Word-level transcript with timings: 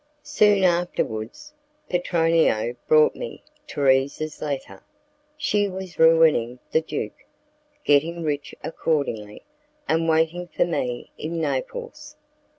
Soon 0.23 0.63
afterwards, 0.63 1.53
Petronio 1.87 2.75
brought 2.87 3.15
me 3.15 3.43
Thérèse's 3.67 4.41
letter. 4.41 4.81
She 5.37 5.69
was 5.69 5.99
ruining 5.99 6.57
the 6.71 6.81
duke, 6.81 7.23
getting 7.83 8.23
rich 8.23 8.55
accordingly, 8.63 9.43
and 9.87 10.09
waiting 10.09 10.47
for 10.47 10.65
me 10.65 11.11
in 11.19 11.39
Naples. 11.39 12.15